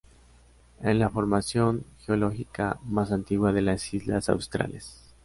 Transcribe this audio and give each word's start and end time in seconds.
Es 0.81 0.95
la 0.95 1.11
formación 1.11 1.85
geológica 2.03 2.79
más 2.85 3.11
antigua 3.11 3.51
de 3.53 3.61
las 3.61 3.93
islas 3.93 4.29
Australes. 4.29 5.13